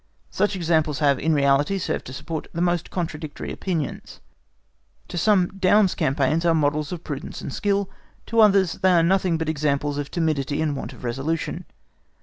Such 0.31 0.55
examples 0.55 0.97
have, 0.97 1.19
in 1.19 1.31
reality, 1.35 1.77
served 1.77 2.05
to 2.07 2.13
support 2.13 2.47
the 2.53 2.59
most 2.59 2.89
contradictory 2.89 3.51
opinions. 3.51 4.19
To 5.09 5.15
some 5.15 5.49
Daun's 5.59 5.93
campaigns 5.93 6.43
are 6.43 6.55
models 6.55 6.91
of 6.91 7.03
prudence 7.03 7.39
and 7.39 7.53
skill. 7.53 7.87
To 8.25 8.39
others, 8.39 8.73
they 8.81 8.93
are 8.93 9.03
nothing 9.03 9.37
but 9.37 9.47
examples 9.47 9.99
of 9.99 10.09
timidity 10.09 10.59
and 10.59 10.75
want 10.75 10.91
of 10.91 11.03
resolution. 11.03 11.65